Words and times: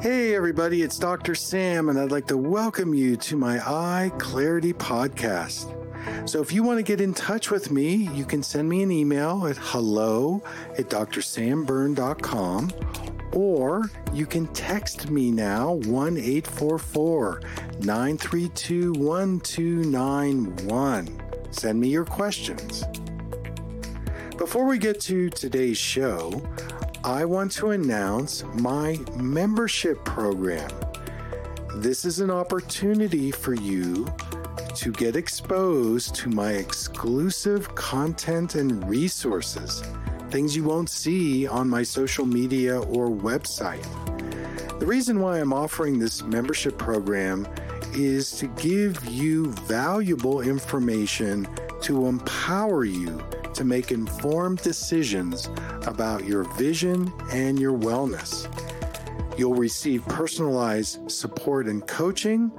Hey, 0.00 0.34
everybody, 0.34 0.80
it's 0.80 0.98
Dr. 0.98 1.34
Sam, 1.34 1.90
and 1.90 2.00
I'd 2.00 2.10
like 2.10 2.26
to 2.28 2.38
welcome 2.38 2.94
you 2.94 3.18
to 3.18 3.36
my 3.36 3.58
Eye 3.58 4.10
Clarity 4.16 4.72
podcast. 4.72 5.76
So, 6.26 6.40
if 6.40 6.54
you 6.54 6.62
want 6.62 6.78
to 6.78 6.82
get 6.82 7.02
in 7.02 7.12
touch 7.12 7.50
with 7.50 7.70
me, 7.70 8.08
you 8.14 8.24
can 8.24 8.42
send 8.42 8.66
me 8.66 8.82
an 8.82 8.90
email 8.90 9.46
at 9.46 9.58
hello 9.58 10.42
at 10.78 10.88
drsamberne.com 10.88 12.70
or 13.32 13.90
you 14.14 14.24
can 14.24 14.46
text 14.54 15.10
me 15.10 15.30
now 15.30 15.74
1 15.74 16.16
844 16.16 17.42
932 17.80 18.94
1291. 18.94 21.22
Send 21.50 21.78
me 21.78 21.88
your 21.88 22.06
questions. 22.06 22.84
Before 24.38 24.64
we 24.64 24.78
get 24.78 24.98
to 25.02 25.28
today's 25.28 25.76
show, 25.76 26.42
I 27.04 27.24
want 27.24 27.52
to 27.52 27.70
announce 27.70 28.44
my 28.56 28.98
membership 29.16 30.04
program. 30.04 30.70
This 31.76 32.04
is 32.04 32.20
an 32.20 32.30
opportunity 32.30 33.30
for 33.30 33.54
you 33.54 34.06
to 34.74 34.92
get 34.92 35.16
exposed 35.16 36.14
to 36.16 36.28
my 36.28 36.52
exclusive 36.52 37.74
content 37.74 38.54
and 38.54 38.86
resources, 38.86 39.82
things 40.28 40.54
you 40.54 40.64
won't 40.64 40.90
see 40.90 41.46
on 41.46 41.70
my 41.70 41.82
social 41.82 42.26
media 42.26 42.78
or 42.78 43.08
website. 43.08 43.86
The 44.78 44.86
reason 44.86 45.20
why 45.20 45.38
I'm 45.38 45.54
offering 45.54 45.98
this 45.98 46.22
membership 46.22 46.76
program 46.76 47.48
is 47.94 48.32
to 48.32 48.46
give 48.48 49.04
you 49.06 49.52
valuable 49.52 50.40
information 50.40 51.48
to 51.82 52.06
empower 52.06 52.84
you 52.84 53.22
to 53.54 53.64
make 53.64 53.90
informed 53.90 54.58
decisions 54.62 55.48
about 55.86 56.24
your 56.24 56.44
vision 56.54 57.12
and 57.32 57.58
your 57.58 57.76
wellness. 57.76 58.46
You'll 59.38 59.54
receive 59.54 60.04
personalized 60.06 61.10
support 61.10 61.66
and 61.66 61.86
coaching, 61.86 62.50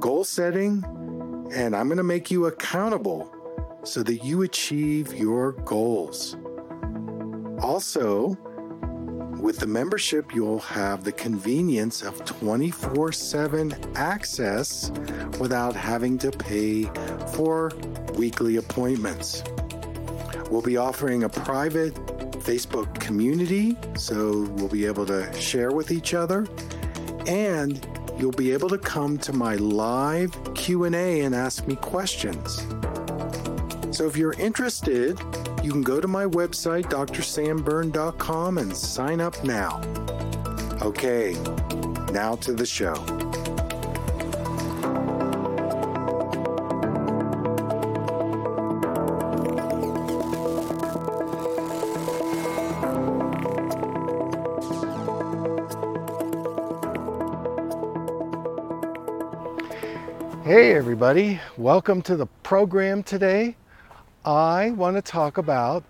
goal 0.00 0.24
setting, 0.24 0.84
and 1.52 1.76
I'm 1.76 1.86
going 1.88 1.98
to 1.98 2.02
make 2.02 2.30
you 2.30 2.46
accountable 2.46 3.32
so 3.84 4.02
that 4.02 4.24
you 4.24 4.42
achieve 4.42 5.14
your 5.14 5.52
goals. 5.52 6.36
Also, 7.60 8.36
with 9.46 9.60
the 9.60 9.66
membership, 9.66 10.34
you'll 10.34 10.58
have 10.58 11.04
the 11.04 11.12
convenience 11.12 12.02
of 12.02 12.24
24 12.24 13.12
7 13.12 13.76
access 13.94 14.90
without 15.38 15.76
having 15.76 16.18
to 16.18 16.32
pay 16.32 16.82
for 17.32 17.70
weekly 18.14 18.56
appointments. 18.56 19.44
We'll 20.50 20.62
be 20.62 20.76
offering 20.76 21.22
a 21.22 21.28
private 21.28 21.94
Facebook 22.42 22.98
community, 22.98 23.76
so 23.96 24.48
we'll 24.56 24.68
be 24.68 24.84
able 24.84 25.06
to 25.06 25.32
share 25.40 25.70
with 25.70 25.92
each 25.92 26.12
other, 26.12 26.44
and 27.28 27.86
you'll 28.18 28.32
be 28.32 28.50
able 28.50 28.68
to 28.70 28.78
come 28.78 29.16
to 29.18 29.32
my 29.32 29.54
live 29.54 30.32
Q&A 30.54 31.20
and 31.20 31.36
ask 31.36 31.68
me 31.68 31.76
questions. 31.76 32.66
So 33.96 34.06
if 34.06 34.14
you're 34.14 34.34
interested, 34.34 35.18
you 35.62 35.72
can 35.72 35.80
go 35.80 36.02
to 36.02 36.06
my 36.06 36.26
website 36.26 36.84
drsamberne.com, 36.90 38.58
and 38.58 38.76
sign 38.76 39.22
up 39.22 39.42
now. 39.42 39.80
Okay, 40.82 41.34
now 42.12 42.34
to 42.36 42.52
the 42.52 42.66
show. 42.66 42.92
Hey, 60.44 60.74
everybody, 60.74 61.40
welcome 61.56 62.02
to 62.02 62.14
the 62.14 62.26
program 62.42 63.02
today. 63.02 63.56
I 64.26 64.72
want 64.72 64.96
to 64.96 65.02
talk 65.02 65.38
about 65.38 65.84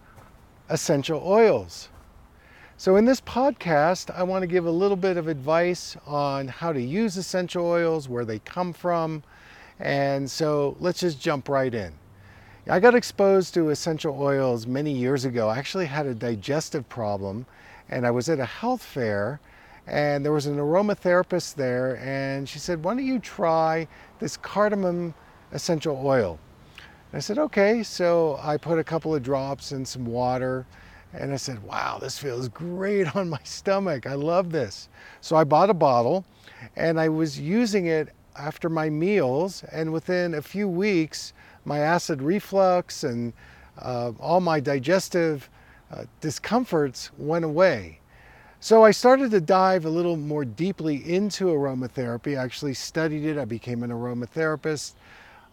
essential 0.69 1.22
oils. 1.24 1.88
So, 2.76 2.97
in 2.97 3.06
this 3.06 3.22
podcast, 3.22 4.14
I 4.14 4.24
want 4.24 4.42
to 4.42 4.47
give 4.47 4.66
a 4.66 4.70
little 4.70 4.98
bit 4.98 5.16
of 5.16 5.26
advice 5.26 5.97
on 6.06 6.48
how 6.48 6.74
to 6.74 6.80
use 6.80 7.16
essential 7.16 7.64
oils, 7.64 8.10
where 8.10 8.26
they 8.26 8.41
come 8.41 8.74
from, 8.74 9.22
and 9.80 10.30
so 10.30 10.76
let's 10.80 11.00
just 11.00 11.19
jump 11.19 11.48
right 11.48 11.74
in. 11.74 11.94
I 12.69 12.78
got 12.78 12.94
exposed 12.94 13.54
to 13.54 13.70
essential 13.70 14.20
oils 14.20 14.66
many 14.66 14.92
years 14.92 15.24
ago. 15.24 15.48
I 15.48 15.56
actually 15.56 15.86
had 15.86 16.04
a 16.04 16.14
digestive 16.14 16.86
problem, 16.91 17.47
and 17.88 18.06
I 18.06 18.10
was 18.10 18.28
at 18.28 18.38
a 18.38 18.44
health 18.44 18.82
fair 18.82 19.41
and 19.86 20.22
there 20.22 20.32
was 20.32 20.47
an 20.47 20.58
aromatherapist 20.58 21.54
there 21.54 21.97
and 21.98 22.48
she 22.48 22.58
said 22.58 22.82
why 22.82 22.92
don't 22.94 23.06
you 23.06 23.20
try 23.20 23.86
this 24.18 24.36
cardamom 24.36 25.14
essential 25.53 26.00
oil 26.04 26.41
i 27.12 27.18
said 27.18 27.38
okay 27.38 27.82
so 27.82 28.38
i 28.42 28.56
put 28.56 28.78
a 28.78 28.84
couple 28.84 29.14
of 29.14 29.22
drops 29.22 29.72
in 29.72 29.84
some 29.84 30.04
water 30.04 30.66
and 31.12 31.32
i 31.32 31.36
said 31.36 31.62
wow 31.62 31.98
this 31.98 32.18
feels 32.18 32.48
great 32.48 33.14
on 33.16 33.28
my 33.28 33.40
stomach 33.44 34.06
i 34.06 34.14
love 34.14 34.50
this 34.50 34.88
so 35.20 35.36
i 35.36 35.44
bought 35.44 35.70
a 35.70 35.74
bottle 35.74 36.24
and 36.76 36.98
i 37.00 37.08
was 37.08 37.38
using 37.38 37.86
it 37.86 38.08
after 38.38 38.68
my 38.68 38.90
meals 38.90 39.64
and 39.72 39.92
within 39.92 40.34
a 40.34 40.42
few 40.42 40.68
weeks 40.68 41.32
my 41.64 41.78
acid 41.78 42.20
reflux 42.20 43.04
and 43.04 43.32
uh, 43.78 44.12
all 44.20 44.40
my 44.40 44.60
digestive 44.60 45.48
uh, 45.92 46.04
discomforts 46.20 47.10
went 47.18 47.44
away 47.44 47.98
so 48.58 48.82
I 48.82 48.90
started 48.90 49.30
to 49.32 49.40
dive 49.40 49.84
a 49.84 49.90
little 49.90 50.16
more 50.16 50.44
deeply 50.44 50.96
into 51.14 51.44
aromatherapy. 51.44 52.38
I 52.38 52.42
actually 52.42 52.74
studied 52.74 53.24
it. 53.24 53.38
I 53.38 53.44
became 53.44 53.82
an 53.82 53.90
aromatherapist. 53.90 54.94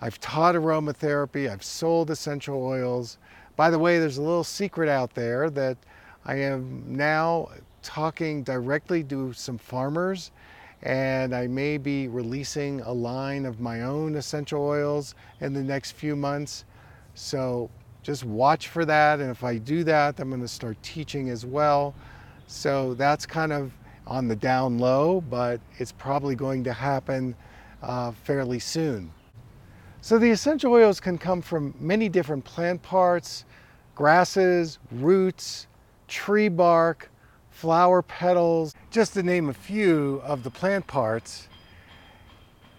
I've 0.04 0.20
taught 0.20 0.56
aromatherapy. 0.56 1.50
I've 1.50 1.64
sold 1.64 2.12
essential 2.12 2.62
oils. 2.62 3.20
By 3.56 3.70
the 3.70 3.80
way, 3.80 4.00
there's 4.00 4.18
a 4.18 4.22
little 4.22 4.44
secret 4.44 4.90
out 4.90 5.16
there 5.16 5.50
that 5.52 5.78
I 6.26 6.36
am 6.36 6.84
now 6.90 7.48
talking 7.84 8.44
directly 8.44 9.02
to 9.06 9.32
some 9.32 9.58
farmers 9.58 10.32
and 10.82 11.34
I 11.34 11.48
may 11.48 11.78
be 11.78 12.10
releasing 12.10 12.82
a 12.82 12.92
line 12.92 13.46
of 13.46 13.62
my 13.62 13.84
own 13.84 14.16
essential 14.16 14.62
oils 14.62 15.16
in 15.40 15.54
the 15.54 15.64
next 15.64 15.92
few 15.92 16.18
months. 16.18 16.66
So 17.16 17.70
just 18.02 18.26
watch 18.26 18.68
for 18.68 18.84
that. 18.84 19.22
And 19.22 19.32
if 19.32 19.42
I 19.46 19.58
do 19.58 19.86
that, 19.86 20.20
I'm 20.20 20.28
going 20.28 20.42
to 20.42 20.50
start 20.50 20.76
teaching 20.84 21.30
as 21.30 21.46
well. 21.46 21.96
So 22.48 22.94
that's 22.96 23.26
kind 23.26 23.54
of 23.54 23.72
on 24.06 24.28
the 24.28 24.36
down 24.36 24.80
low, 24.80 25.22
but 25.22 25.62
it's 25.78 25.94
probably 25.94 26.36
going 26.36 26.66
to 26.66 26.74
happen 26.74 27.36
uh, 27.82 28.12
fairly 28.12 28.60
soon. 28.60 29.10
So 30.04 30.20
the 30.20 30.32
essential 30.32 30.74
oils 30.74 31.00
can 31.00 31.18
come 31.18 31.42
from 31.42 31.74
many 31.80 32.10
different 32.10 32.44
plant 32.44 32.82
parts, 32.82 33.46
grasses, 33.96 34.78
roots, 34.92 35.68
tree 36.10 36.50
bark, 36.50 37.10
flower 37.52 38.02
petals, 38.02 38.76
just 38.92 39.14
to 39.14 39.24
name 39.24 39.48
a 39.48 39.54
few 39.54 40.22
of 40.26 40.44
the 40.44 40.52
plant 40.52 40.86
parts. 40.88 41.48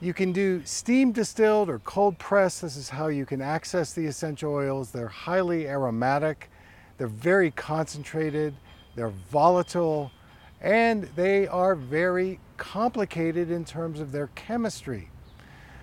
You 0.02 0.12
can 0.12 0.32
do 0.32 0.60
steam 0.66 1.12
distilled 1.12 1.70
or 1.70 1.78
cold 1.78 2.18
press. 2.18 2.60
This 2.60 2.76
is 2.76 2.90
how 2.90 3.06
you 3.06 3.24
can 3.24 3.41
access 3.41 3.94
the 3.94 4.04
essential 4.04 4.52
oils. 4.52 4.91
They're 4.91 5.08
highly 5.08 5.66
aromatic. 5.66 6.50
They're 6.98 7.06
very 7.06 7.52
concentrated 7.52 8.54
they're 8.96 9.08
volatile, 9.08 10.12
and 10.60 11.04
they 11.16 11.48
are 11.48 11.74
very 11.74 12.38
complicated 12.58 13.50
in 13.50 13.64
terms 13.64 13.98
of 13.98 14.12
their 14.12 14.26
chemistry. 14.34 15.08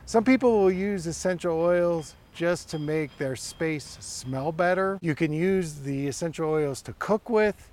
Some 0.05 0.23
people 0.23 0.59
will 0.59 0.71
use 0.71 1.07
essential 1.07 1.59
oils 1.59 2.15
just 2.33 2.69
to 2.69 2.79
make 2.79 3.17
their 3.17 3.35
space 3.35 3.97
smell 3.99 4.51
better. 4.51 4.97
You 5.01 5.15
can 5.15 5.31
use 5.31 5.75
the 5.75 6.07
essential 6.07 6.49
oils 6.49 6.81
to 6.83 6.93
cook 6.93 7.29
with, 7.29 7.71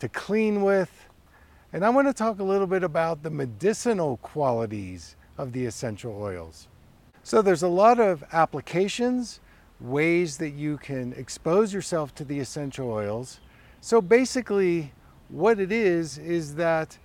to 0.00 0.08
clean 0.08 0.62
with, 0.62 0.90
and 1.72 1.84
I 1.84 1.90
want 1.90 2.08
to 2.08 2.14
talk 2.14 2.38
a 2.38 2.44
little 2.44 2.66
bit 2.66 2.82
about 2.82 3.22
the 3.22 3.30
medicinal 3.30 4.18
qualities 4.18 5.16
of 5.38 5.52
the 5.52 5.66
essential 5.66 6.16
oils. 6.20 6.68
So 7.22 7.42
there's 7.42 7.62
a 7.62 7.68
lot 7.68 7.98
of 7.98 8.24
applications, 8.32 9.40
ways 9.80 10.38
that 10.38 10.50
you 10.50 10.78
can 10.78 11.12
expose 11.14 11.74
yourself 11.74 12.14
to 12.14 12.24
the 12.24 12.38
essential 12.38 12.90
oils, 12.90 13.40
so 13.80 14.00
basically, 14.00 14.92
what 15.28 15.60
it 15.60 15.70
is, 15.70 16.18
is 16.18 16.56
that 16.56 16.98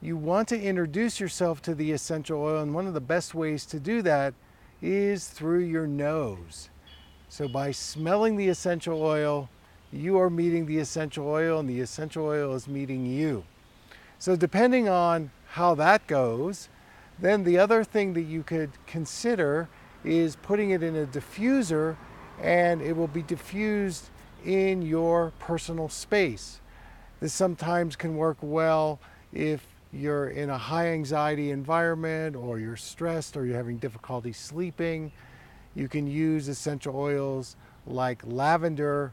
you 0.00 0.16
want 0.16 0.48
to 0.48 0.60
introduce 0.60 1.18
yourself 1.18 1.62
to 1.62 1.74
the 1.74 1.92
essential 1.92 2.42
oil, 2.42 2.62
and 2.62 2.74
one 2.74 2.86
of 2.86 2.94
the 2.94 3.00
best 3.00 3.34
ways 3.34 3.64
to 3.66 3.80
do 3.80 4.02
that 4.02 4.34
is 4.82 5.28
through 5.28 5.60
your 5.60 5.86
nose. 5.86 6.68
So 7.28 7.48
by 7.48 7.72
smelling 7.72 8.36
the 8.36 8.48
essential 8.48 9.02
oil, 9.02 9.48
you 9.92 10.18
are 10.18 10.30
meeting 10.30 10.66
the 10.66 10.78
essential 10.78 11.28
oil, 11.28 11.58
and 11.58 11.68
the 11.68 11.80
essential 11.80 12.26
oil 12.26 12.54
is 12.54 12.68
meeting 12.68 13.06
you. 13.06 13.44
So 14.18 14.36
depending 14.36 14.88
on 14.88 15.30
how 15.48 15.74
that 15.76 16.06
goes, 16.06 16.68
then 17.18 17.44
the 17.44 17.58
other 17.58 17.84
thing 17.84 18.12
that 18.14 18.22
you 18.22 18.42
could 18.42 18.70
consider 18.86 19.68
is 20.04 20.36
putting 20.36 20.70
it 20.70 20.82
in 20.82 20.94
a 20.96 21.06
diffuser 21.06 21.96
and 22.42 22.82
it 22.82 22.96
will 22.96 23.08
be 23.08 23.22
diffused 23.22 24.10
in 24.44 24.82
your 24.82 25.32
personal 25.38 25.88
space. 25.88 26.60
This 27.20 27.32
sometimes 27.32 27.96
can 27.96 28.16
work 28.16 28.36
well 28.40 29.00
if 29.32 29.66
you're 29.92 30.28
in 30.28 30.50
a 30.50 30.58
high 30.58 30.88
anxiety 30.88 31.50
environment 31.50 32.36
or 32.36 32.58
you're 32.58 32.76
stressed 32.76 33.36
or 33.36 33.46
you're 33.46 33.56
having 33.56 33.78
difficulty 33.78 34.32
sleeping, 34.32 35.12
you 35.74 35.88
can 35.88 36.06
use 36.06 36.48
essential 36.48 36.96
oils 36.96 37.56
like 37.86 38.22
lavender 38.24 39.12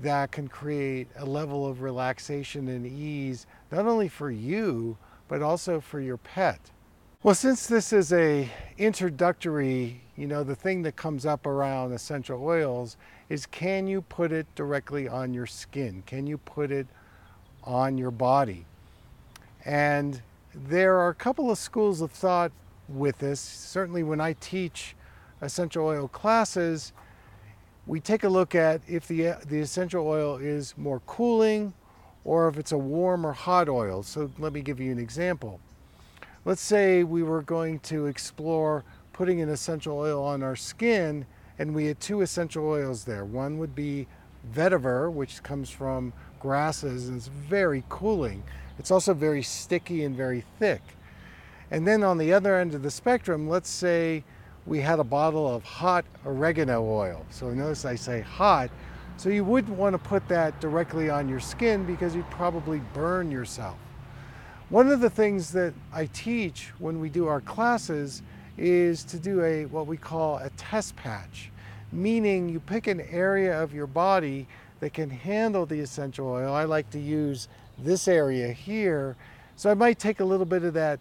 that 0.00 0.32
can 0.32 0.48
create 0.48 1.08
a 1.16 1.24
level 1.24 1.66
of 1.66 1.82
relaxation 1.82 2.68
and 2.68 2.86
ease, 2.86 3.46
not 3.70 3.86
only 3.86 4.08
for 4.08 4.30
you, 4.30 4.96
but 5.28 5.42
also 5.42 5.80
for 5.80 6.00
your 6.00 6.16
pet. 6.16 6.70
Well, 7.22 7.34
since 7.34 7.66
this 7.66 7.92
is 7.92 8.12
a 8.12 8.50
introductory, 8.78 10.00
you 10.16 10.26
know, 10.26 10.42
the 10.42 10.56
thing 10.56 10.82
that 10.82 10.96
comes 10.96 11.24
up 11.24 11.46
around 11.46 11.92
essential 11.92 12.42
oils 12.42 12.96
is 13.28 13.46
can 13.46 13.86
you 13.86 14.02
put 14.02 14.32
it 14.32 14.46
directly 14.54 15.08
on 15.08 15.32
your 15.32 15.46
skin? 15.46 16.02
Can 16.06 16.26
you 16.26 16.38
put 16.38 16.72
it 16.72 16.86
on 17.62 17.96
your 17.96 18.10
body? 18.10 18.66
And 19.64 20.20
there 20.54 20.96
are 20.98 21.08
a 21.08 21.14
couple 21.14 21.50
of 21.50 21.58
schools 21.58 22.00
of 22.00 22.10
thought 22.10 22.52
with 22.88 23.18
this. 23.18 23.40
Certainly, 23.40 24.02
when 24.02 24.20
I 24.20 24.34
teach 24.34 24.94
essential 25.40 25.86
oil 25.86 26.08
classes, 26.08 26.92
we 27.86 28.00
take 28.00 28.24
a 28.24 28.28
look 28.28 28.54
at 28.54 28.80
if 28.86 29.08
the, 29.08 29.34
the 29.46 29.60
essential 29.60 30.06
oil 30.06 30.36
is 30.36 30.74
more 30.76 31.00
cooling 31.06 31.74
or 32.24 32.48
if 32.48 32.56
it's 32.56 32.72
a 32.72 32.78
warm 32.78 33.26
or 33.26 33.32
hot 33.32 33.68
oil. 33.68 34.02
So, 34.02 34.30
let 34.38 34.52
me 34.52 34.62
give 34.62 34.80
you 34.80 34.92
an 34.92 34.98
example. 34.98 35.60
Let's 36.44 36.62
say 36.62 37.04
we 37.04 37.22
were 37.22 37.42
going 37.42 37.78
to 37.80 38.06
explore 38.06 38.84
putting 39.12 39.40
an 39.40 39.48
essential 39.48 39.98
oil 39.98 40.22
on 40.24 40.42
our 40.42 40.56
skin, 40.56 41.24
and 41.58 41.74
we 41.74 41.86
had 41.86 42.00
two 42.00 42.22
essential 42.22 42.66
oils 42.66 43.04
there. 43.04 43.24
One 43.24 43.58
would 43.58 43.74
be 43.74 44.08
vetiver, 44.52 45.12
which 45.12 45.42
comes 45.42 45.70
from 45.70 46.12
grasses 46.40 47.08
and 47.08 47.16
it's 47.16 47.28
very 47.28 47.84
cooling. 47.88 48.42
It's 48.78 48.90
also 48.90 49.14
very 49.14 49.42
sticky 49.42 50.04
and 50.04 50.16
very 50.16 50.44
thick. 50.58 50.82
And 51.70 51.86
then 51.86 52.02
on 52.02 52.18
the 52.18 52.32
other 52.32 52.58
end 52.58 52.74
of 52.74 52.82
the 52.82 52.90
spectrum, 52.90 53.48
let's 53.48 53.70
say 53.70 54.24
we 54.66 54.80
had 54.80 54.98
a 54.98 55.04
bottle 55.04 55.52
of 55.52 55.64
hot 55.64 56.04
oregano 56.24 56.84
oil. 56.84 57.24
So 57.30 57.50
notice 57.50 57.84
I 57.84 57.94
say 57.94 58.20
hot. 58.20 58.70
So 59.16 59.28
you 59.28 59.44
wouldn't 59.44 59.76
want 59.76 59.94
to 59.94 59.98
put 59.98 60.26
that 60.28 60.60
directly 60.60 61.10
on 61.10 61.28
your 61.28 61.40
skin 61.40 61.84
because 61.84 62.14
you'd 62.14 62.30
probably 62.30 62.80
burn 62.92 63.30
yourself. 63.30 63.78
One 64.68 64.88
of 64.88 65.00
the 65.00 65.10
things 65.10 65.52
that 65.52 65.74
I 65.92 66.06
teach 66.06 66.72
when 66.78 66.98
we 66.98 67.10
do 67.10 67.26
our 67.26 67.40
classes 67.40 68.22
is 68.56 69.04
to 69.04 69.18
do 69.18 69.42
a 69.42 69.66
what 69.66 69.86
we 69.86 69.96
call 69.96 70.38
a 70.38 70.50
test 70.50 70.96
patch, 70.96 71.50
meaning 71.90 72.48
you 72.48 72.60
pick 72.60 72.86
an 72.86 73.00
area 73.00 73.62
of 73.62 73.74
your 73.74 73.86
body 73.86 74.46
that 74.80 74.92
can 74.94 75.10
handle 75.10 75.66
the 75.66 75.78
essential 75.80 76.26
oil. 76.26 76.52
I 76.52 76.64
like 76.64 76.90
to 76.90 76.98
use 76.98 77.48
this 77.78 78.08
area 78.08 78.52
here. 78.52 79.16
So 79.56 79.70
I 79.70 79.74
might 79.74 79.98
take 79.98 80.20
a 80.20 80.24
little 80.24 80.46
bit 80.46 80.64
of 80.64 80.74
that 80.74 81.00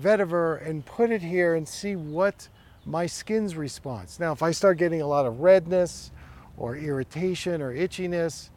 vetiver 0.00 0.66
and 0.66 0.84
put 0.84 1.10
it 1.10 1.22
here 1.22 1.54
and 1.54 1.66
see 1.66 1.96
what 1.96 2.48
my 2.86 3.06
skin's 3.06 3.56
response. 3.56 4.20
Now, 4.20 4.32
if 4.32 4.42
I 4.42 4.50
start 4.50 4.78
getting 4.78 5.02
a 5.02 5.06
lot 5.06 5.26
of 5.26 5.40
redness 5.40 6.10
or 6.56 6.76
irritation 6.76 7.62
or 7.62 7.74
itchiness, 7.74 8.50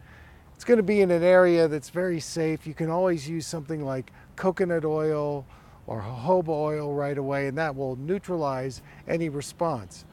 it's 0.55 0.63
going 0.63 0.77
to 0.77 0.83
be 0.83 1.01
in 1.01 1.11
an 1.11 1.23
area 1.23 1.67
that's 1.67 1.89
very 1.89 2.19
safe. 2.19 2.65
You 2.65 2.73
can 2.73 2.89
always 2.89 3.29
use 3.29 3.45
something 3.45 3.85
like 3.85 4.11
coconut 4.35 4.85
oil 4.85 5.45
or 5.85 6.01
jojoba 6.01 6.49
oil 6.49 6.93
right 6.93 7.17
away, 7.17 7.47
and 7.47 7.57
that 7.57 7.75
will 7.75 7.95
neutralize 7.95 8.81
any 9.07 9.29
response. 9.29 10.03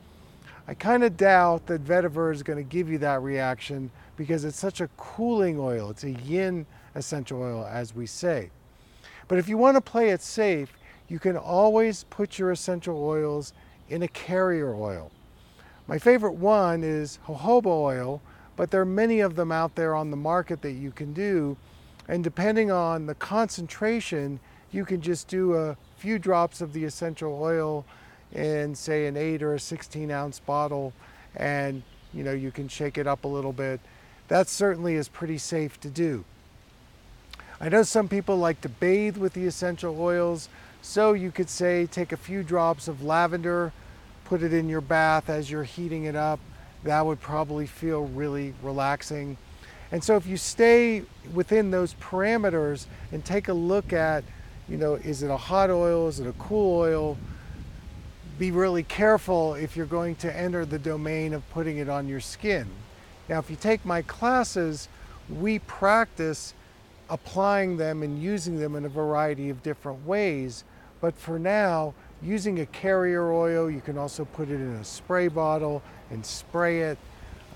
I 0.67 0.75
kind 0.75 1.03
of 1.03 1.17
doubt 1.17 1.67
that 1.67 1.85
vetiver 1.85 2.33
is 2.33 2.43
going 2.43 2.57
to 2.57 2.63
give 2.63 2.89
you 2.89 2.99
that 2.99 3.23
reaction 3.23 3.91
because 4.17 4.45
it's 4.45 4.59
such 4.59 4.81
a 4.81 4.89
cooling 4.97 5.59
oil. 5.59 5.91
It's 5.91 6.05
a 6.05 6.13
yin 6.13 6.67
essential 6.95 7.43
oil, 7.43 7.67
as 7.71 7.95
we 7.95 8.07
say. 8.07 8.51
But 9.29 9.39
if 9.39 9.49
you 9.49 9.57
want 9.57 9.77
to 9.77 9.81
play 9.81 10.11
it 10.11 10.23
safe, 10.23 10.73
you 11.09 11.19
can 11.19 11.37
always 11.37 12.05
put 12.05 12.39
your 12.39 12.51
essential 12.51 13.03
oils 13.03 13.53
in 13.89 14.03
a 14.03 14.09
carrier 14.09 14.75
oil. 14.75 15.11
My 15.87 15.99
favorite 15.99 16.35
one 16.35 16.83
is 16.83 17.19
jojoba 17.27 17.67
oil, 17.67 18.23
but 18.57 18.71
there 18.71 18.81
are 18.81 18.87
many 18.87 19.21
of 19.21 19.37
them 19.37 19.53
out 19.53 19.75
there 19.75 19.95
on 19.95 20.11
the 20.11 20.17
market 20.17 20.63
that 20.63 20.73
you 20.73 20.91
can 20.91 21.13
do. 21.13 21.57
And 22.09 22.23
depending 22.25 22.71
on 22.71 23.07
the 23.07 23.15
concentration, 23.15 24.41
you 24.71 24.85
can 24.85 25.01
just 25.01 25.29
do 25.29 25.55
a 25.55 25.77
few 25.97 26.19
drops 26.19 26.61
of 26.61 26.73
the 26.73 26.85
essential 26.85 27.41
oil 27.41 27.85
in 28.33 28.75
say 28.75 29.07
an 29.07 29.17
8 29.17 29.43
or 29.43 29.55
a 29.55 29.61
16 29.61 30.11
ounce 30.11 30.41
bottle 30.41 30.93
and 31.37 31.83
you 32.13 32.25
know 32.25 32.33
you 32.33 32.51
can 32.51 32.67
shake 32.67 32.99
it 32.99 33.07
up 33.07 33.25
a 33.25 33.29
little 33.29 33.53
bit. 33.53 33.81
That 34.29 34.49
certainly 34.49 34.95
is 34.95 35.09
pretty 35.09 35.39
safe 35.39 35.79
to 35.81 35.91
do. 35.91 36.25
I 37.65 37.71
know 37.71 37.83
some 37.83 38.09
people 38.09 38.37
like 38.37 38.61
to 38.61 38.69
bathe 38.69 39.17
with 39.17 39.33
the 39.33 39.47
essential 39.47 39.99
oils, 39.99 40.51
so 40.83 41.15
you 41.15 41.31
could 41.31 41.49
say 41.49 41.87
take 41.87 42.13
a 42.13 42.17
few 42.19 42.43
drops 42.43 42.89
of 42.89 43.03
lavender, 43.03 43.73
put 44.27 44.43
it 44.43 44.53
in 44.53 44.69
your 44.69 44.83
bath 44.83 45.31
as 45.31 45.51
you're 45.51 45.65
heating 45.65 46.05
it 46.05 46.15
up. 46.15 46.41
That 46.83 47.07
would 47.07 47.23
probably 47.23 47.67
feel 47.67 48.05
really 48.05 48.53
relaxing. 48.63 49.39
And 49.93 50.05
so 50.05 50.15
if 50.17 50.27
you 50.27 50.37
stay 50.37 51.05
within 51.33 51.71
those 51.71 51.95
parameters 51.95 52.85
and 53.13 53.25
take 53.25 53.49
a 53.49 53.55
look 53.55 53.95
at, 53.95 54.25
you 54.69 54.77
know, 54.77 54.97
is 54.97 55.23
it 55.23 55.31
a 55.31 55.37
hot 55.39 55.71
oil, 55.71 56.07
is 56.09 56.21
it 56.21 56.27
a 56.27 56.35
cool 56.35 56.79
oil? 56.79 57.17
Be 58.39 58.51
really 58.51 58.83
careful 58.83 59.55
if 59.55 59.75
you're 59.75 59.87
going 59.87 60.17
to 60.17 60.37
enter 60.37 60.67
the 60.67 60.79
domain 60.79 61.33
of 61.33 61.49
putting 61.49 61.79
it 61.79 61.89
on 61.89 62.09
your 62.09 62.21
skin. 62.21 62.67
Now, 63.27 63.39
if 63.39 63.49
you 63.49 63.57
take 63.57 63.87
my 63.87 64.03
classes, 64.03 64.87
we 65.31 65.61
practice 65.61 66.53
applying 67.11 67.77
them 67.77 68.03
and 68.03 68.21
using 68.23 68.59
them 68.59 68.77
in 68.77 68.85
a 68.85 68.89
variety 68.89 69.51
of 69.51 69.63
different 69.63 70.05
ways. 70.07 70.65
But 71.01 71.17
for 71.17 71.39
now, 71.39 71.95
using 72.23 72.61
a 72.61 72.67
carrier 72.67 73.33
oil, 73.33 73.71
you 73.71 73.81
can 73.81 73.99
also 73.99 74.25
put 74.25 74.49
it 74.49 74.55
in 74.55 74.75
a 74.77 74.85
spray 74.85 75.29
bottle 75.29 75.83
and 76.11 76.25
spray 76.25 76.81
it. 76.81 76.99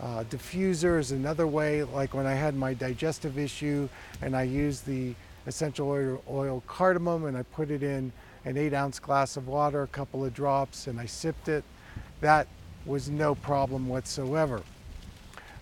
Uh, 0.01 0.23
diffuser 0.25 0.99
is 0.99 1.11
another 1.11 1.47
way, 1.47 1.83
like 1.83 2.15
when 2.15 2.27
I 2.27 2.35
had 2.35 2.55
my 2.55 2.73
digestive 2.73 3.39
issue 3.39 3.89
and 4.23 4.37
I 4.37 4.45
used 4.45 4.87
the 4.87 5.15
essential 5.47 5.89
oil, 5.89 6.23
oil 6.31 6.63
cardamom 6.67 7.25
and 7.25 7.37
I 7.37 7.43
put 7.43 7.71
it 7.71 7.83
in 7.83 8.13
an 8.45 8.57
eight 8.57 8.75
ounce 8.75 9.01
glass 9.01 9.37
of 9.37 9.49
water, 9.49 9.83
a 9.83 9.89
couple 9.89 10.25
of 10.25 10.33
drops, 10.35 10.87
and 10.87 11.01
I 11.01 11.07
sipped 11.07 11.49
it. 11.49 11.65
That 12.21 12.47
was 12.87 13.11
no 13.11 13.35
problem 13.35 13.89
whatsoever. 13.89 14.63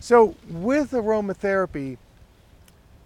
So 0.00 0.34
with 0.50 0.90
aromatherapy, 0.90 1.96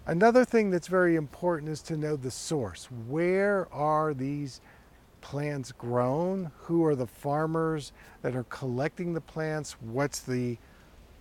Another 0.07 0.43
thing 0.43 0.71
that's 0.71 0.87
very 0.87 1.15
important 1.15 1.69
is 1.69 1.81
to 1.83 1.95
know 1.95 2.15
the 2.15 2.31
source. 2.31 2.89
Where 3.07 3.71
are 3.71 4.15
these 4.15 4.59
plants 5.21 5.71
grown? 5.71 6.51
Who 6.61 6.83
are 6.85 6.95
the 6.95 7.05
farmers 7.05 7.93
that 8.23 8.35
are 8.35 8.45
collecting 8.45 9.13
the 9.13 9.21
plants? 9.21 9.75
What's 9.79 10.19
the 10.19 10.57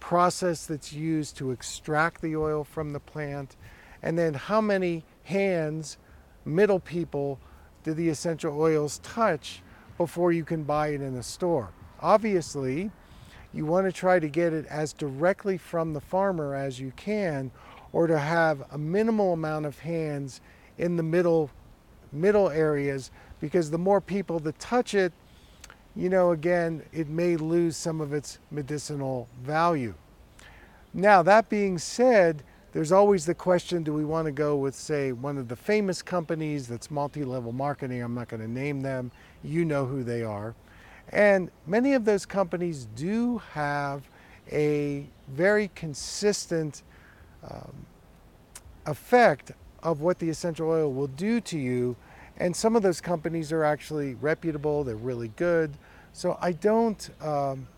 process 0.00 0.64
that's 0.64 0.94
used 0.94 1.36
to 1.36 1.50
extract 1.50 2.22
the 2.22 2.36
oil 2.36 2.64
from 2.64 2.94
the 2.94 3.00
plant? 3.00 3.54
And 4.02 4.18
then 4.18 4.32
how 4.32 4.62
many 4.62 5.04
hands, 5.24 5.98
middle 6.46 6.80
people, 6.80 7.38
do 7.84 7.92
the 7.92 8.08
essential 8.08 8.58
oils 8.58 8.98
touch 9.02 9.62
before 9.98 10.32
you 10.32 10.44
can 10.44 10.62
buy 10.64 10.88
it 10.88 11.02
in 11.02 11.16
a 11.16 11.22
store? 11.22 11.68
Obviously, 12.00 12.90
you 13.52 13.66
want 13.66 13.86
to 13.86 13.92
try 13.92 14.18
to 14.18 14.28
get 14.28 14.54
it 14.54 14.64
as 14.66 14.94
directly 14.94 15.58
from 15.58 15.92
the 15.92 16.00
farmer 16.00 16.54
as 16.54 16.80
you 16.80 16.92
can 16.96 17.50
or 17.92 18.06
to 18.06 18.18
have 18.18 18.62
a 18.72 18.78
minimal 18.78 19.32
amount 19.32 19.66
of 19.66 19.78
hands 19.80 20.40
in 20.78 20.96
the 20.96 21.02
middle 21.02 21.50
middle 22.12 22.50
areas 22.50 23.10
because 23.40 23.70
the 23.70 23.78
more 23.78 24.00
people 24.00 24.38
that 24.40 24.58
touch 24.58 24.94
it, 24.94 25.12
you 25.96 26.08
know, 26.08 26.32
again, 26.32 26.82
it 26.92 27.08
may 27.08 27.36
lose 27.36 27.76
some 27.76 28.00
of 28.00 28.12
its 28.12 28.38
medicinal 28.50 29.28
value. 29.42 29.94
Now, 30.92 31.22
that 31.22 31.48
being 31.48 31.78
said, 31.78 32.42
there's 32.72 32.92
always 32.92 33.26
the 33.26 33.34
question 33.34 33.82
do 33.82 33.92
we 33.92 34.04
want 34.04 34.26
to 34.26 34.32
go 34.32 34.56
with, 34.56 34.74
say, 34.74 35.12
one 35.12 35.38
of 35.38 35.48
the 35.48 35.56
famous 35.56 36.02
companies 36.02 36.68
that's 36.68 36.90
multi 36.90 37.24
level 37.24 37.52
marketing? 37.52 38.02
I'm 38.02 38.14
not 38.14 38.28
going 38.28 38.42
to 38.42 38.50
name 38.50 38.80
them. 38.80 39.10
You 39.42 39.64
know 39.64 39.86
who 39.86 40.04
they 40.04 40.22
are. 40.22 40.54
And 41.08 41.50
many 41.66 41.94
of 41.94 42.04
those 42.04 42.24
companies 42.24 42.86
do 42.94 43.38
have 43.52 44.08
a 44.52 45.06
very 45.28 45.70
consistent 45.74 46.82
um, 47.48 47.86
effect 48.86 49.52
of 49.82 50.00
what 50.00 50.18
the 50.18 50.28
essential 50.28 50.68
oil 50.68 50.92
will 50.92 51.06
do 51.06 51.40
to 51.40 51.58
you. 51.58 51.96
And 52.36 52.54
some 52.54 52.76
of 52.76 52.82
those 52.82 53.00
companies 53.00 53.52
are 53.52 53.64
actually 53.64 54.14
reputable, 54.14 54.84
they're 54.84 54.96
really 54.96 55.28
good. 55.36 55.72
So 56.12 56.38
I 56.40 56.52
don't, 56.52 57.10
um, 57.20 57.68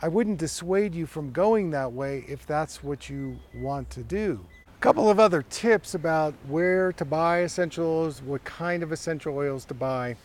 I 0.00 0.08
wouldn't 0.08 0.38
dissuade 0.38 0.94
you 0.94 1.06
from 1.06 1.30
going 1.30 1.70
that 1.70 1.92
way 1.92 2.24
if 2.28 2.46
that's 2.46 2.82
what 2.82 3.08
you 3.08 3.38
want 3.54 3.90
to 3.90 4.02
do. 4.02 4.44
A 4.66 4.80
couple 4.80 5.08
of 5.08 5.20
other 5.20 5.42
tips 5.42 5.94
about 5.94 6.34
where 6.48 6.92
to 6.94 7.04
buy 7.04 7.40
essential 7.40 7.86
oils, 7.86 8.20
what 8.20 8.42
kind 8.44 8.82
of 8.82 8.90
essential 8.90 9.36
oils 9.36 9.64
to 9.66 9.74
buy. 9.74 10.16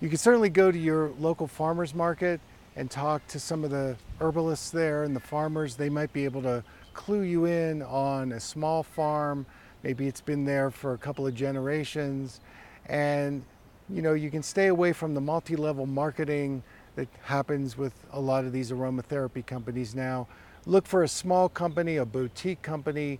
You 0.00 0.08
can 0.08 0.18
certainly 0.18 0.50
go 0.50 0.70
to 0.70 0.78
your 0.78 1.10
local 1.18 1.46
farmer's 1.46 1.94
market 1.94 2.40
and 2.76 2.90
talk 2.90 3.26
to 3.28 3.40
some 3.40 3.64
of 3.64 3.70
the 3.70 3.96
herbalists 4.20 4.70
there 4.70 5.04
and 5.04 5.16
the 5.16 5.20
farmers. 5.20 5.76
They 5.76 5.90
might 5.90 6.12
be 6.12 6.24
able 6.24 6.42
to 6.42 6.62
clue 6.94 7.22
you 7.22 7.46
in 7.46 7.82
on 7.82 8.32
a 8.32 8.40
small 8.40 8.82
farm. 8.82 9.46
Maybe 9.82 10.06
it's 10.06 10.20
been 10.20 10.44
there 10.44 10.70
for 10.70 10.94
a 10.94 10.98
couple 10.98 11.26
of 11.26 11.34
generations 11.34 12.40
And 12.86 13.42
you 13.88 14.02
know, 14.02 14.14
you 14.14 14.30
can 14.30 14.42
stay 14.42 14.68
away 14.68 14.92
from 14.92 15.14
the 15.14 15.20
multi-level 15.20 15.86
marketing 15.86 16.62
that 16.96 17.08
happens 17.22 17.76
with 17.76 17.94
a 18.12 18.20
lot 18.20 18.44
of 18.44 18.52
these 18.52 18.70
aromatherapy 18.70 19.44
companies 19.44 19.94
now. 19.94 20.28
Look 20.66 20.86
for 20.86 21.02
a 21.02 21.08
small 21.08 21.48
company, 21.48 21.96
a 21.96 22.04
boutique 22.04 22.62
company, 22.62 23.18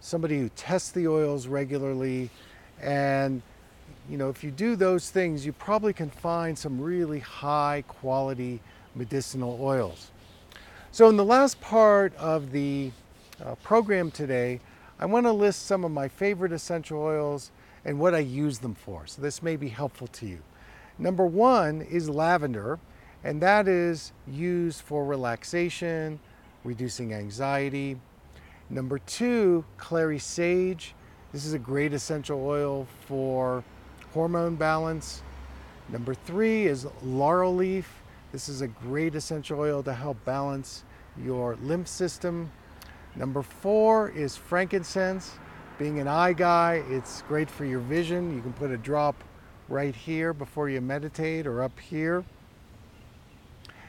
somebody 0.00 0.38
who 0.38 0.48
tests 0.50 0.92
the 0.92 1.08
oils 1.08 1.46
regularly 1.46 2.30
and 2.80 3.42
you 4.08 4.16
know, 4.16 4.28
if 4.28 4.42
you 4.42 4.50
do 4.50 4.74
those 4.76 5.10
things, 5.10 5.46
you 5.46 5.52
probably 5.52 5.92
can 5.92 6.10
find 6.10 6.58
some 6.58 6.80
really 6.80 7.20
high 7.20 7.84
quality 7.86 8.60
medicinal 8.94 9.58
oils. 9.60 10.10
So 10.92 11.08
in 11.08 11.16
the 11.16 11.24
last 11.24 11.60
part 11.60 12.16
of 12.16 12.50
the 12.50 12.90
uh, 13.44 13.54
program 13.62 14.10
today, 14.10 14.58
I 14.98 15.06
want 15.06 15.24
to 15.24 15.32
list 15.32 15.66
some 15.66 15.84
of 15.84 15.92
my 15.92 16.08
favorite 16.08 16.50
essential 16.50 17.00
oils 17.00 17.52
and 17.84 18.00
what 18.00 18.12
I 18.12 18.18
use 18.18 18.58
them 18.58 18.74
for. 18.74 19.06
So 19.06 19.22
this 19.22 19.40
may 19.40 19.54
be 19.54 19.68
helpful 19.68 20.08
to 20.08 20.26
you. 20.26 20.40
Number 20.98 21.24
one 21.24 21.82
is 21.82 22.10
lavender, 22.10 22.80
and 23.22 23.40
that 23.40 23.68
is 23.68 24.10
used 24.26 24.80
for 24.80 25.04
relaxation, 25.04 26.18
reducing 26.64 27.14
anxiety. 27.14 27.96
Number 28.68 28.98
two, 28.98 29.64
clary 29.76 30.18
sage. 30.18 30.94
This 31.32 31.44
is 31.46 31.52
a 31.52 31.58
great 31.58 31.92
essential 31.92 32.44
oil 32.44 32.88
for 33.06 33.62
hormone 34.12 34.56
balance. 34.56 35.22
Number 35.88 36.14
three 36.14 36.66
is 36.66 36.84
laurel 37.00 37.54
leaf. 37.54 37.99
This 38.32 38.48
is 38.48 38.60
a 38.60 38.68
great 38.68 39.16
essential 39.16 39.58
oil 39.58 39.82
to 39.82 39.92
help 39.92 40.24
balance 40.24 40.84
your 41.22 41.56
lymph 41.62 41.88
system. 41.88 42.50
Number 43.16 43.42
four 43.42 44.10
is 44.10 44.36
frankincense. 44.36 45.32
Being 45.78 45.98
an 45.98 46.06
eye 46.06 46.32
guy, 46.32 46.84
it's 46.88 47.22
great 47.22 47.50
for 47.50 47.64
your 47.64 47.80
vision. 47.80 48.34
You 48.34 48.40
can 48.40 48.52
put 48.52 48.70
a 48.70 48.76
drop 48.76 49.16
right 49.68 49.94
here 49.94 50.32
before 50.32 50.68
you 50.68 50.80
meditate 50.80 51.46
or 51.46 51.62
up 51.62 51.78
here. 51.80 52.24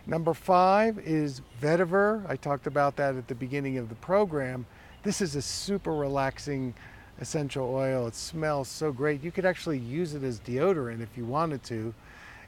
Number 0.07 0.33
five 0.33 0.98
is 1.00 1.41
vetiver. 1.62 2.27
I 2.27 2.36
talked 2.36 2.65
about 2.65 2.95
that 2.95 3.15
at 3.15 3.27
the 3.27 3.36
beginning 3.36 3.77
of 3.77 3.89
the 3.89 3.95
program. 3.95 4.65
This 5.03 5.21
is 5.21 5.36
a 5.36 5.41
super 5.41 5.93
relaxing 5.93 6.74
essential 7.19 7.71
oil. 7.71 8.07
It 8.07 8.15
smells 8.15 8.67
so 8.67 8.91
great. 8.91 9.24
You 9.24 9.31
could 9.31 9.45
actually 9.45 9.77
use 9.77 10.15
it 10.15 10.24
as 10.24 10.39
deodorant 10.39 11.01
if 11.01 11.15
you 11.15 11.25
wanted 11.25 11.62
to. 11.65 11.93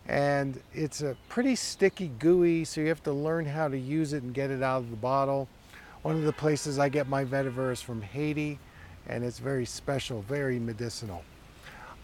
And 0.07 0.59
it's 0.73 1.01
a 1.01 1.15
pretty 1.29 1.55
sticky, 1.55 2.11
gooey, 2.19 2.65
so 2.65 2.81
you 2.81 2.87
have 2.87 3.03
to 3.03 3.13
learn 3.13 3.45
how 3.45 3.69
to 3.69 3.77
use 3.77 4.13
it 4.13 4.23
and 4.23 4.33
get 4.33 4.51
it 4.51 4.61
out 4.61 4.79
of 4.79 4.89
the 4.89 4.97
bottle. 4.97 5.47
One 6.01 6.15
of 6.15 6.23
the 6.23 6.33
places 6.33 6.77
I 6.77 6.89
get 6.89 7.07
my 7.07 7.23
vetiver 7.23 7.71
is 7.71 7.81
from 7.81 8.01
Haiti, 8.01 8.59
and 9.07 9.23
it's 9.23 9.39
very 9.39 9.65
special, 9.65 10.21
very 10.23 10.59
medicinal. 10.59 11.23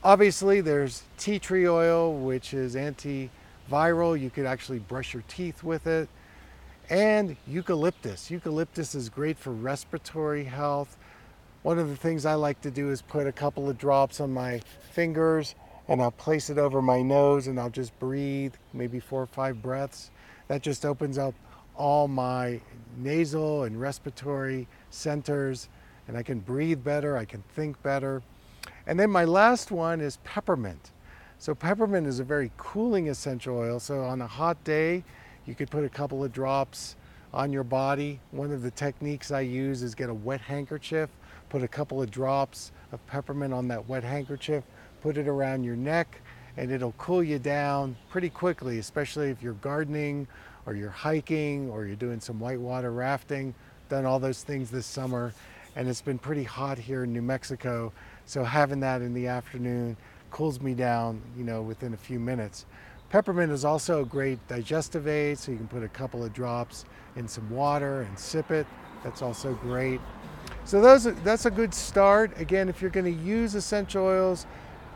Obviously, 0.02 0.62
there's 0.62 1.04
tea 1.18 1.40
tree 1.40 1.68
oil, 1.68 2.14
which 2.14 2.54
is 2.54 2.76
antiviral. 2.76 4.18
You 4.18 4.30
could 4.30 4.46
actually 4.46 4.80
brush 4.80 5.14
your 5.14 5.24
teeth 5.28 5.62
with 5.62 5.86
it. 5.86 6.08
And 6.90 7.36
eucalyptus. 7.46 8.32
Eucalyptus 8.32 8.96
is 8.96 9.10
great 9.10 9.38
for 9.38 9.52
respiratory 9.52 10.46
health. 10.46 10.98
One 11.64 11.78
of 11.78 11.90
the 11.90 11.98
things 11.98 12.26
I 12.26 12.36
like 12.36 12.62
to 12.62 12.72
do 12.72 12.90
is 12.90 13.02
put 13.02 13.28
a 13.28 13.34
couple 13.34 13.70
of 13.70 13.78
drops 13.78 14.22
on 14.22 14.34
my 14.34 14.62
fingers 14.92 15.56
and 15.90 16.04
I'll 16.04 16.12
place 16.12 16.52
it 16.52 16.60
over 16.60 16.82
my 16.84 17.02
nose 17.02 17.48
and 17.48 17.60
I'll 17.60 17.72
just 17.72 17.98
breathe, 17.98 18.54
maybe 18.74 19.00
four 19.00 19.24
or 19.24 19.28
five 19.28 19.62
breaths. 19.62 20.12
That 20.48 20.62
just 20.62 20.86
opens 20.86 21.18
up 21.18 21.34
all 21.76 22.08
my 22.08 22.62
nasal 22.98 23.64
and 23.64 23.82
respiratory 23.82 24.68
centers 24.92 25.68
and 26.08 26.16
I 26.16 26.22
can 26.22 26.40
breathe 26.40 26.84
better, 26.84 27.18
I 27.18 27.26
can 27.26 27.44
think 27.56 27.82
better. 27.82 28.22
And 28.86 29.00
then 29.00 29.10
my 29.10 29.26
last 29.26 29.72
one 29.72 30.00
is 30.00 30.18
peppermint. 30.24 30.92
So 31.40 31.56
peppermint 31.56 32.06
is 32.06 32.20
a 32.20 32.24
very 32.24 32.52
cooling 32.58 33.10
essential 33.10 33.58
oil. 33.58 33.80
So 33.80 34.02
on 34.02 34.22
a 34.22 34.28
hot 34.28 34.64
day, 34.64 35.04
you 35.46 35.56
could 35.56 35.72
put 35.72 35.84
a 35.84 35.90
couple 35.90 36.24
of 36.24 36.32
drops 36.32 36.96
on 37.34 37.52
your 37.52 37.64
body. 37.64 38.20
One 38.32 38.52
of 38.52 38.62
the 38.62 38.72
techniques 38.72 39.32
I 39.32 39.42
use 39.42 39.82
is 39.82 39.96
get 39.96 40.10
a 40.10 40.14
wet 40.14 40.42
handkerchief 40.42 41.10
put 41.50 41.64
a 41.64 41.68
couple 41.68 42.02
of 42.02 42.10
drops 42.12 42.72
of 42.92 43.06
peppermint 43.08 43.54
on 43.54 43.68
that 43.68 43.88
wet 43.90 44.04
handkerchief, 44.04 44.64
put 45.02 45.18
it 45.18 45.28
around 45.28 45.64
your 45.64 45.76
neck, 45.76 46.22
and 46.58 46.72
it'll 46.72 46.94
cool 46.98 47.24
you 47.24 47.40
down 47.40 47.96
pretty 48.10 48.30
quickly, 48.30 48.80
especially 48.80 49.30
if 49.30 49.42
you're 49.42 49.54
gardening 49.54 50.28
or 50.66 50.76
you're 50.76 50.90
hiking 50.90 51.70
or 51.70 51.86
you're 51.86 51.96
doing 51.96 52.20
some 52.20 52.40
whitewater 52.40 52.92
rafting. 52.92 53.54
Done 53.88 54.06
all 54.06 54.20
those 54.20 54.44
things 54.44 54.70
this 54.70 54.86
summer, 54.86 55.34
and 55.76 55.88
it's 55.88 56.02
been 56.02 56.20
pretty 56.20 56.44
hot 56.44 56.78
here 56.78 57.04
in 57.04 57.14
New 57.14 57.22
Mexico, 57.22 57.92
so 58.26 58.44
having 58.44 58.80
that 58.82 59.02
in 59.02 59.14
the 59.14 59.28
afternoon 59.28 59.98
cools 60.32 60.62
me 60.62 60.74
down, 60.74 61.22
you 61.38 61.44
know, 61.44 61.62
within 61.62 61.94
a 61.94 61.98
few 61.98 62.20
minutes. 62.20 62.66
Peppermint 63.10 63.52
is 63.52 63.66
also 63.66 64.04
a 64.04 64.06
great 64.06 64.38
digestive 64.48 65.08
aid, 65.08 65.40
so 65.40 65.52
you 65.52 65.58
can 65.58 65.68
put 65.68 65.82
a 65.82 65.88
couple 65.88 66.24
of 66.24 66.32
drops 66.34 66.86
in 67.16 67.28
some 67.28 67.50
water 67.50 68.02
and 68.02 68.20
sip 68.20 68.52
it. 68.52 68.68
That's 69.04 69.24
also 69.24 69.54
great. 69.56 70.00
So 70.66 70.82
those, 70.82 71.06
that's 71.24 71.48
a 71.48 71.52
good 71.52 71.74
start. 71.74 72.40
Again, 72.40 72.70
if 72.70 72.82
you're 72.82 72.92
going 72.92 73.06
to 73.06 73.24
use 73.24 73.56
essential 73.56 74.06
oils, 74.06 74.46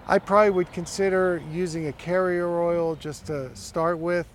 I 0.06 0.20
probably 0.20 0.50
would 0.50 0.72
consider 0.74 1.42
using 1.50 1.88
a 1.88 1.94
carrier 1.94 2.62
oil 2.62 2.96
just 2.96 3.26
to 3.28 3.56
start 3.56 4.00
with. 4.00 4.28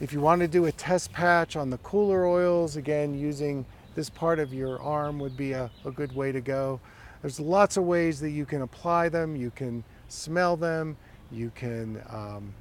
If 0.00 0.12
you 0.12 0.20
want 0.20 0.40
to 0.40 0.48
do 0.48 0.64
a 0.64 0.72
test 0.72 1.12
patch 1.12 1.54
on 1.54 1.68
the 1.68 1.76
cooler 1.78 2.26
oils, 2.26 2.76
again, 2.76 3.18
using 3.18 3.66
this 3.94 4.08
part 4.08 4.38
of 4.38 4.54
your 4.54 4.80
arm 4.80 5.18
would 5.18 5.36
be 5.36 5.52
a, 5.52 5.70
a 5.84 5.90
good 5.90 6.16
way 6.16 6.32
to 6.32 6.40
go. 6.40 6.80
There's 7.20 7.38
lots 7.38 7.76
of 7.76 7.84
ways 7.84 8.20
that 8.20 8.30
you 8.30 8.46
can 8.46 8.62
apply 8.62 9.10
them. 9.10 9.36
You 9.36 9.50
can 9.50 9.84
smell 10.08 10.56
them. 10.56 10.96
You 11.30 11.52
can 11.54 12.02
um, 12.08 12.54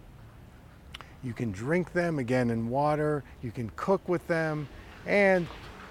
you 1.23 1.33
can 1.33 1.51
drink 1.51 1.93
them 1.93 2.19
again 2.19 2.49
in 2.49 2.69
water. 2.69 3.23
You 3.41 3.51
can 3.51 3.71
cook 3.77 4.07
with 4.09 4.27
them, 4.27 4.67
and 5.05 5.47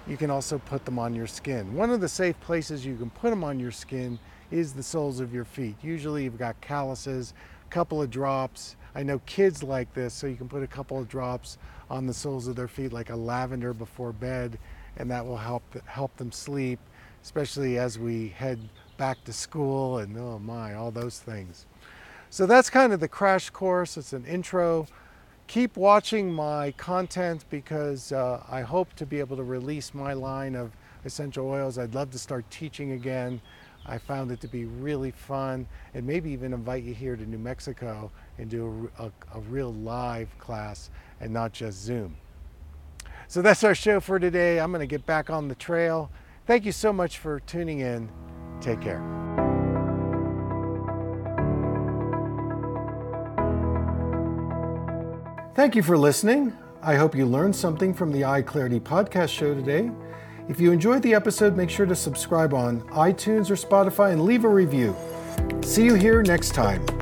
you 0.07 0.15
can 0.15 0.29
also 0.29 0.59
put 0.59 0.85
them 0.85 0.99
on 0.99 1.15
your 1.15 1.27
skin. 1.27 1.73
One 1.73 1.89
of 1.89 2.01
the 2.01 2.09
safe 2.09 2.39
places 2.39 2.85
you 2.85 2.95
can 2.97 3.09
put 3.09 3.31
them 3.31 3.43
on 3.43 3.59
your 3.59 3.71
skin 3.71 4.19
is 4.51 4.73
the 4.73 4.83
soles 4.83 5.19
of 5.19 5.33
your 5.33 5.45
feet. 5.45 5.75
Usually 5.81 6.25
you've 6.25 6.37
got 6.37 6.59
calluses, 6.61 7.33
a 7.65 7.69
couple 7.69 8.01
of 8.01 8.09
drops. 8.09 8.75
I 8.93 9.03
know 9.03 9.19
kids 9.25 9.63
like 9.63 9.93
this, 9.93 10.13
so 10.13 10.27
you 10.27 10.35
can 10.35 10.49
put 10.49 10.63
a 10.63 10.67
couple 10.67 10.99
of 10.99 11.07
drops 11.07 11.57
on 11.89 12.05
the 12.05 12.13
soles 12.13 12.47
of 12.47 12.55
their 12.55 12.67
feet 12.67 12.91
like 12.91 13.09
a 13.09 13.15
lavender 13.15 13.73
before 13.73 14.11
bed, 14.11 14.59
and 14.97 15.09
that 15.09 15.25
will 15.25 15.37
help 15.37 15.63
help 15.85 16.15
them 16.17 16.31
sleep, 16.31 16.79
especially 17.23 17.77
as 17.77 17.97
we 17.97 18.29
head 18.29 18.59
back 18.97 19.23
to 19.23 19.33
school 19.33 19.99
and 19.99 20.17
oh 20.17 20.39
my, 20.39 20.73
all 20.73 20.91
those 20.91 21.19
things. 21.19 21.65
So 22.29 22.45
that's 22.45 22.69
kind 22.69 22.93
of 22.93 22.99
the 22.99 23.07
crash 23.07 23.49
course. 23.49 23.97
It's 23.97 24.13
an 24.13 24.25
intro 24.25 24.87
keep 25.51 25.75
watching 25.75 26.31
my 26.31 26.71
content 26.77 27.43
because 27.49 28.13
uh, 28.13 28.41
I 28.49 28.61
hope 28.61 28.93
to 28.93 29.05
be 29.05 29.19
able 29.19 29.35
to 29.35 29.43
release 29.43 29.93
my 29.93 30.13
line 30.13 30.55
of 30.55 30.71
essential 31.03 31.45
oils. 31.45 31.77
I'd 31.77 31.93
love 31.93 32.09
to 32.11 32.17
start 32.17 32.49
teaching 32.49 32.93
again. 32.93 33.41
I 33.91 33.97
found 33.97 34.31
it 34.31 34.39
to 34.39 34.47
be 34.47 34.63
really 34.63 35.11
fun 35.11 35.67
and 35.93 36.07
maybe 36.07 36.31
even 36.31 36.53
invite 36.53 36.85
you 36.85 36.93
here 36.93 37.17
to 37.17 37.25
New 37.25 37.37
Mexico 37.37 38.09
and 38.37 38.49
do 38.49 38.89
a, 38.97 39.03
a, 39.03 39.11
a 39.35 39.39
real 39.41 39.73
live 39.73 40.29
class 40.39 40.89
and 41.19 41.33
not 41.33 41.51
just 41.51 41.81
Zoom. 41.81 42.15
So 43.27 43.41
that's 43.41 43.65
our 43.65 43.75
show 43.75 43.99
for 43.99 44.17
today. 44.17 44.61
I'm 44.61 44.71
going 44.71 44.79
to 44.79 44.87
get 44.87 45.05
back 45.05 45.29
on 45.29 45.49
the 45.49 45.55
trail. 45.55 46.09
Thank 46.47 46.63
you 46.63 46.71
so 46.71 46.93
much 46.93 47.17
for 47.17 47.41
tuning 47.41 47.79
in. 47.79 48.09
Take 48.61 48.79
care. 48.79 49.01
Thank 55.53 55.75
you 55.75 55.83
for 55.83 55.97
listening. 55.97 56.55
I 56.81 56.95
hope 56.95 57.13
you 57.13 57.25
learned 57.25 57.57
something 57.57 57.93
from 57.93 58.13
the 58.13 58.23
Eye 58.23 58.41
Clarity 58.41 58.79
podcast 58.79 59.29
show 59.31 59.53
today. 59.53 59.91
If 60.49 60.59
you 60.59 60.71
enjoyed 60.71 61.01
the 61.01 61.13
episode, 61.13 61.55
make 61.55 61.69
sure 61.69 61.85
to 61.85 61.95
subscribe 61.95 62.53
on 62.53 62.81
iTunes 62.89 63.49
or 63.49 63.55
Spotify 63.55 64.11
and 64.11 64.23
leave 64.23 64.43
a 64.43 64.49
review. 64.49 64.95
See 65.63 65.85
you 65.85 65.93
here 65.95 66.21
next 66.23 66.53
time. 66.53 67.00